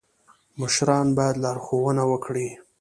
[0.59, 2.47] مشران باید لارښوونه وکړي